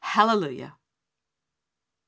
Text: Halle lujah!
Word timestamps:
Halle 0.01 0.35
lujah! 0.41 0.73